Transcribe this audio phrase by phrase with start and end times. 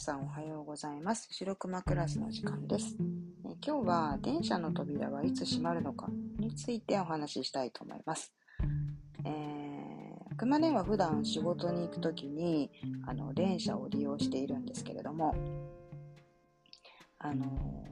[0.00, 1.28] さんおはようございます。
[1.30, 2.96] 白熊クラスの時間です。
[3.44, 8.32] え今日は電車の扉はいつ閉まるのかについてお話ししたいと思います。
[9.26, 12.70] えー、熊根は普段仕事に行くときに
[13.06, 15.34] あの電車を利用しているんですけれども、
[17.18, 17.84] あの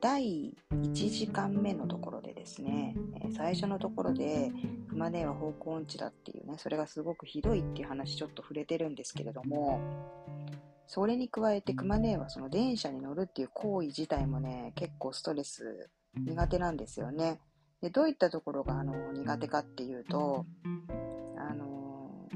[0.00, 4.50] 第1時間目のところでですね、え最初のところで
[4.88, 9.80] 熊根は方向音痴だっていうね、それがすごくひどいっていう話ちょっと触れてるんですけれども、
[10.92, 17.38] それに加えて熊根はその電車に乗るっていう行為自体もね、結構ストレス苦手なんですよね。
[17.80, 20.46] で、どういったところがあの苦手かっていうと、
[21.38, 22.28] あの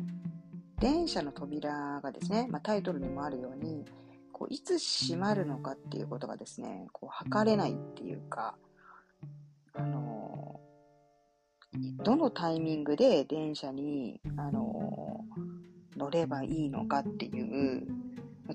[0.79, 3.85] 電車の扉がですね、まあ、タイトルにもあるように、
[4.33, 8.55] こういつ閉まるのかっていうことがですね、こう測れないっていうか、
[9.75, 10.61] あの
[12.05, 15.25] どのタイミングで電車に、あの
[15.97, 17.85] 乗ればいいのかっていう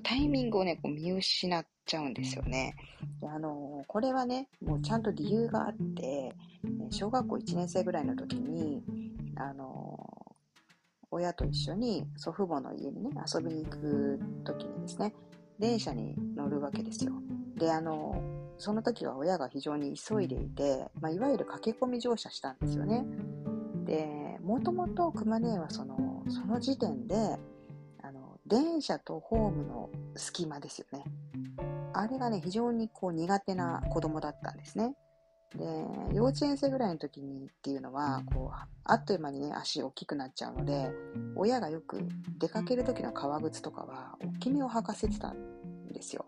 [0.00, 2.74] タイミングをね、こう見失っちゃうんですよね。
[3.20, 6.34] であのこれはね、もうちゃんと理由があって、
[6.90, 8.82] 小学校1年生ぐらいの時に、
[9.36, 9.98] あの
[11.10, 15.14] 親と一緒に祖父母の家にね、遊びに行く時にですね、
[15.58, 17.12] 電車に乗るわけですよ。
[17.56, 18.22] で、あの、
[18.58, 23.04] その時は親が非常に急いでいて、まあ、いわゆる駆け込み乗車したんですよね。
[23.84, 27.38] で、もともと熊姉はその、その時点で、
[28.50, 31.04] 電車とホームの隙間ですよね。
[31.92, 34.94] あれがね、非常にこう苦手な子供だったんですね。
[35.56, 35.64] で、
[36.12, 40.90] 幼稚園生ぐらいの時にっていうのは、こう、あっという間にね、足大きくなっちゃうので、
[41.36, 42.00] 親がよく
[42.38, 46.26] 出かける時の革靴とかは、大きめを履かせてたんですよ。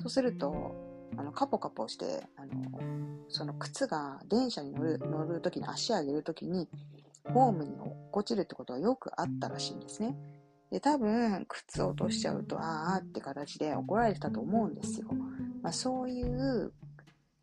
[0.00, 0.74] そうすると、
[1.16, 2.80] あの、カポカポして、あの、
[3.28, 6.68] その靴が電車に乗る、乗る時に足上げる時に、
[7.32, 10.16] ホームに落っこちるってことはよくあったらしいんですね。
[10.70, 15.08] で、多分、靴を落としちゃうと、ああって形で怒られてたと思うんですよ。
[15.62, 16.72] まあ、そういう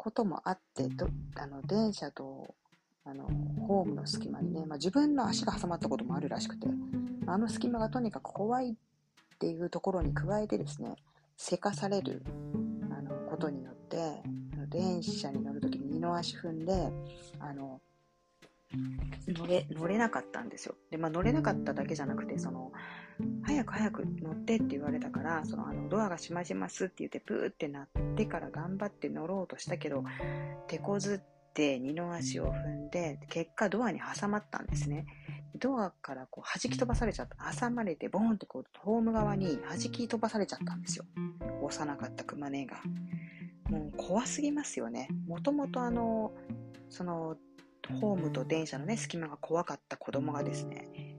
[0.02, 0.90] こともあって
[1.36, 2.56] あの電車と
[3.06, 3.30] あの
[3.68, 6.68] ホームの隙間にね、まあ、自分の足が挟まったこともあるらしくて
[7.28, 8.74] あの隙間がとにかく怖いっ
[9.38, 10.96] ていうところに加えてですね
[11.38, 12.24] せかされる
[12.90, 16.92] あのことによってあの電車に乗るときに二の足踏んで
[17.40, 17.80] あの
[19.28, 20.74] 乗れ乗れなかったんですよ。
[20.90, 22.72] で、まあ、乗れなかっただけじゃなくてその
[23.44, 30.04] 早く早く乗ってって言われたからそのあのドアが閉まりますって言ってプーってなってから頑張って乗ろうとしたけど
[30.68, 35.06] 手こずって二の足を踏んで結果ドアに挟まったんですね。
[35.59, 37.38] ドアからこう弾き飛ばされちゃった。
[37.54, 41.06] 挟まれてボーンってこうホーム側に弾き飛ばされちゃったんですよ。
[41.62, 42.78] 幼かった熊根が。
[43.70, 45.08] もう怖すぎますよね。
[45.28, 46.34] もともとあの、
[46.90, 47.38] その
[48.00, 51.11] ホームと電車のね、隙間が怖かった子供がですね、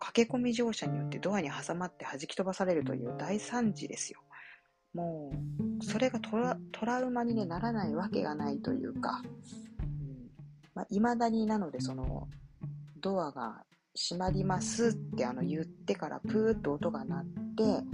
[0.00, 4.20] 駆け込み乗車によってドアに挟まって弾き飛ばされるという大惨事ですよ。
[4.94, 5.32] も
[5.80, 9.22] う、それがトラトラウマに、ね、ならないわけがないというか、
[9.82, 10.30] うん
[10.74, 12.28] まあ、未だになので、その、
[13.00, 13.62] ドアが
[13.94, 17.24] 閉まりますってあの言ってからプーッと音が鳴っ
[17.56, 17.84] て、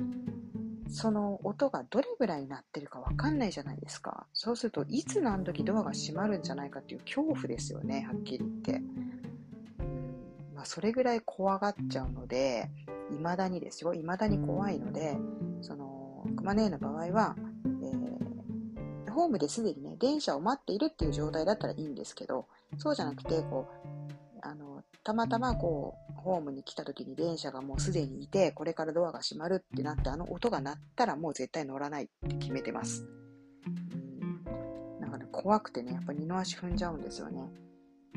[0.89, 4.27] その音がどれぐらいになってるかわかんないじゃないですか。
[4.33, 8.83] そうすると、いつ何時ドアが閉まるんじゃないかっていう恐怖ですよね、はっきり言って。
[10.66, 12.71] それぐらい怖がっちゃうので、
[13.10, 15.16] 未だにですよ、未だに怖いので、
[15.62, 17.37] その、熊姉の場合は、
[17.82, 22.47] えー、ホームですでにね、電車を待っているっていう状態だったらいいんですけど、
[22.78, 33.06] そうじゃなくて、こう、あの、たまたまこう、ホームに来た時に電車がもうすでにいて、これからドアが閉まるってなって、あの音が鳴ったらもう絶対乗らないって決めてます。
[33.66, 35.00] うん。
[35.00, 37.48] なんかね、怖くてね、やっぱ二の足踏んじゃうんですよね。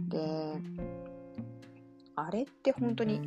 [0.07, 0.61] で、
[2.25, 3.21] あれって本当に、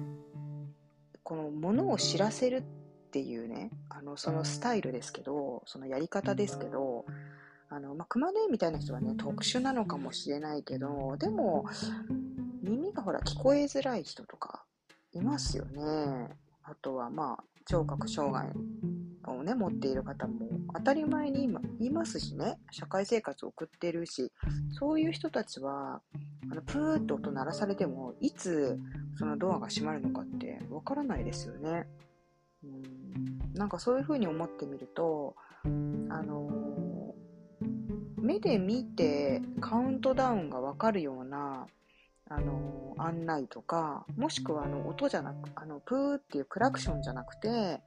[1.23, 2.63] この物を知らせるっ
[3.11, 7.05] ていうね、あの、そのスタイルですけど、そのやり方ですけど、
[7.69, 11.65] あの、まあ、熊根みたいな人はね、特殊なのかもしれないけど、でも、
[12.63, 14.65] 耳がほら聞こえづらい人とか
[15.13, 16.29] いますよね。
[16.65, 18.53] あとはまあ、聴覚障害
[19.31, 24.33] をね、持っている方も当たり前に今いますしね、社会生活を送ってるし、
[24.71, 26.01] そういう人たちは、
[26.51, 28.79] あのプーッと音鳴らされても、いつ
[29.17, 31.87] そのドアが閉まるのかってわからないですよね。
[32.65, 41.67] うんなんかそういう風に思ってみると、あのー、目で見てカウントダウンがわかるような
[42.35, 47.83] あの、案内とか、もしくはあの、音じゃなく、あの、プーっていうクラクションじゃなくて、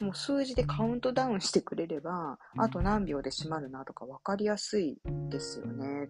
[0.00, 4.98] もう数字でカウントダウンしてくれれば、あと何秒で閉まるなとか分かりやすい
[5.28, 6.08] ですよね。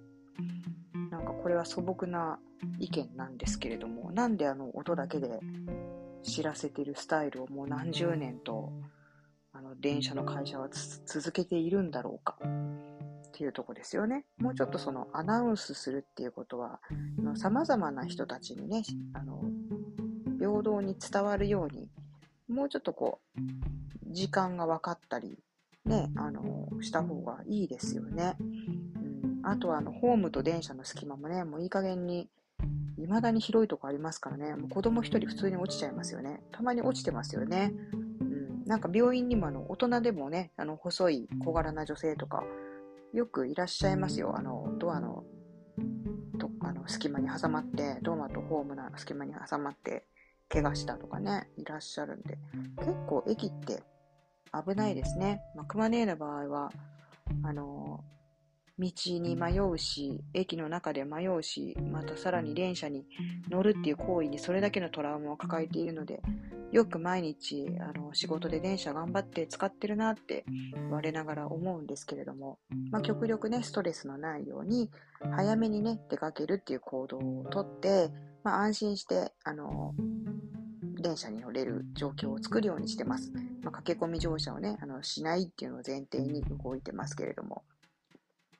[1.11, 2.39] なんかこれは素朴な
[2.79, 5.41] 意見なんですけれども、なんであの音だけで
[6.23, 8.73] 知らせてるスタイルをもう何十年と、
[9.53, 10.69] ああの電車の会社は
[11.05, 14.25] 続けているんだろうかっていうとこですよね。
[14.39, 16.81] もうちょっとそのアナウンスするっていうことは、
[17.35, 19.43] さまざまな人たちにね、あの
[20.39, 21.89] 平等に伝わるように、
[22.49, 23.41] もうちょっとこう、
[24.13, 25.39] 時間が分かったり、
[25.85, 28.37] ね、あの、した方がいいですよね。
[28.41, 32.29] うん、あとは、あの、ホームと電車の隙間もね、もういい加減に、
[32.97, 36.43] 未だに広いとこありますからね、もう子供一人普通に落ちちゃいますよね。
[36.53, 37.73] たまに落ちてますよね。
[38.21, 42.45] うん、なんか病院にもあの、大人でもね、あの、細い小柄な女性とか、
[43.13, 44.37] よくいらっしゃいますよ。
[44.37, 45.25] あの、ドアの、
[46.39, 50.05] とあの隙間に挟まって、ドアとホームの隙間に挟まって、
[50.49, 52.39] 怪我したとかね、いらっしゃるんで、
[52.79, 53.83] 結構駅って
[54.53, 55.43] 危ないですね。
[55.55, 56.71] まあ、熊根の場合は、
[57.43, 58.03] あの
[58.79, 63.05] 道に迷うし、駅の中で迷うし、またさらに電車に
[63.51, 66.23] 乗るっていう行為にそれだけのトラウマを抱えているので、
[66.71, 70.45] よく毎日あの仕事で電車頑張って使ってるなって
[70.91, 72.59] 我ながら思うんですけれども、
[72.91, 74.91] まあ、極力ね、ストレスのないように、
[75.35, 78.11] 早めにね、出かけるっていう行動をとって、
[78.45, 79.95] まあ、安心して、あの
[81.03, 83.33] 電車に乗れる状況を作るようにしてます。
[83.63, 87.63] まあ、駆け込み乗車をね、あのしないっていうのを前提に動いてますけれども。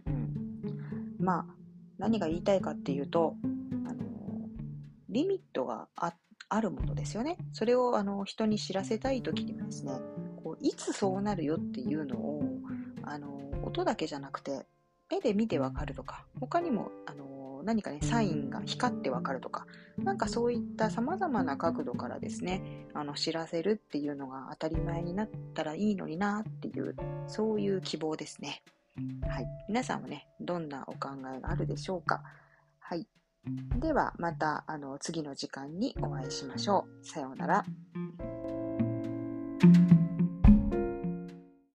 [0.07, 1.17] うん。
[1.19, 1.47] まあ、
[1.99, 3.35] 何が言いたいかっていうと、
[3.87, 4.05] あの
[5.09, 6.15] リミットがあ
[6.49, 7.37] あるものですよね。
[7.53, 10.01] それをあの人に知らせたい時にはですね、
[10.43, 12.43] こういつそうなるよっていうのを、
[13.03, 14.67] あの音だけじゃなくて、
[15.11, 19.67] 目で見てわかるとか、他にもあの何かね、サインが光ってわかるとか、
[19.99, 26.97] なんかそういった様々な角度からですね、あの、知らせるっていうのが当たり前になったらいいのになっていう、
[27.27, 28.63] そういう希望ですね。
[29.29, 29.47] はい。
[29.69, 32.23] 皆さんはね、どんなお考えがあるでしょうか。
[32.79, 33.07] はい。
[33.79, 37.07] では、また、あの、次の時間にお会いしましょう。
[37.07, 37.65] さようなら。